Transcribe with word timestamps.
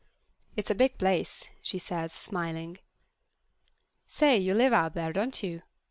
"It's 0.55 0.71
a 0.71 0.73
big 0.73 0.97
place," 0.97 1.47
she 1.61 1.77
says, 1.77 2.11
smiling. 2.11 2.79
"Say, 4.07 4.35
you 4.39 4.55
live 4.55 4.73
out 4.73 4.95
there, 4.95 5.13
don't 5.13 5.43
you? 5.43 5.61